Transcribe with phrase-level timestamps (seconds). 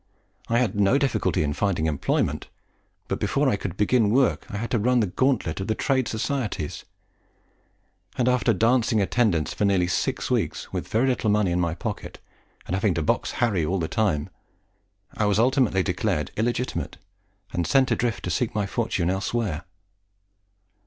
[0.49, 2.47] I had no difficulty in finding employment,
[3.07, 6.07] but before I could begin work I had to run the gauntlet of the trade
[6.07, 6.85] societies;
[8.17, 12.17] and after dancing attendance for nearly six weeks, with very little money in my pocket,
[12.65, 14.31] and having to 'box Harry' all the time,
[15.13, 16.97] I was ultimately declared illegitimate,
[17.53, 19.65] and sent adrift to seek my fortune elsewhere.